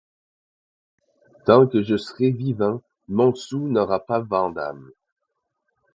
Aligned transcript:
Tant 1.45 1.67
que 1.67 1.83
je 1.83 1.95
serai 1.95 2.31
vivant, 2.31 2.81
Montsou 3.07 3.67
n’aura 3.67 3.99
pas 3.99 4.19
Vandame… 4.19 4.89